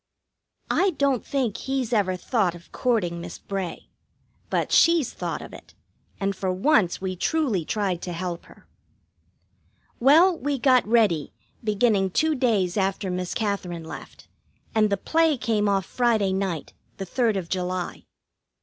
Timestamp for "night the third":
16.33-17.37